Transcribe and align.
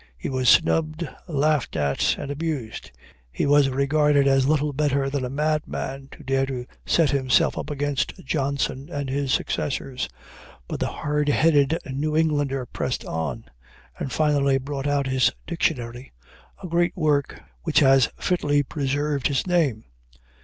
He 0.17 0.29
was 0.31 0.49
snubbed, 0.49 1.07
laughed 1.27 1.75
at, 1.75 2.17
and 2.17 2.31
abused. 2.31 2.89
He 3.31 3.45
was 3.45 3.69
regarded 3.69 4.25
as 4.27 4.47
little 4.47 4.73
better 4.73 5.11
than 5.11 5.23
a 5.23 5.29
madman 5.29 6.07
to 6.13 6.23
dare 6.23 6.47
to 6.47 6.65
set 6.87 7.11
himself 7.11 7.55
up 7.55 7.69
against 7.69 8.15
Johnson 8.25 8.89
and 8.91 9.11
his 9.11 9.31
successors. 9.31 10.09
But 10.67 10.79
the 10.79 10.87
hard 10.87 11.27
headed 11.29 11.77
New 11.85 12.17
Englander 12.17 12.65
pressed 12.65 13.05
on, 13.05 13.45
and 13.99 14.11
finally 14.11 14.57
brought 14.57 14.87
out 14.87 15.05
his 15.05 15.31
dictionary, 15.45 16.13
a 16.63 16.67
great 16.67 16.97
work, 16.97 17.39
which 17.61 17.81
has 17.81 18.09
fitly 18.17 18.63
preserved 18.63 19.27
his 19.27 19.45
name. 19.45 19.85